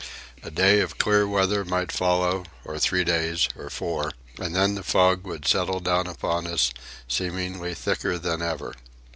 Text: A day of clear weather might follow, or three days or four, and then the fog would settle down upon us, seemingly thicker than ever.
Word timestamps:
A 0.41 0.49
day 0.49 0.79
of 0.79 0.97
clear 0.97 1.27
weather 1.27 1.63
might 1.63 1.91
follow, 1.91 2.45
or 2.65 2.79
three 2.79 3.03
days 3.03 3.47
or 3.55 3.69
four, 3.69 4.09
and 4.39 4.55
then 4.55 4.73
the 4.73 4.81
fog 4.81 5.27
would 5.27 5.45
settle 5.47 5.79
down 5.79 6.07
upon 6.07 6.47
us, 6.47 6.71
seemingly 7.07 7.75
thicker 7.75 8.17
than 8.17 8.41
ever. 8.41 8.73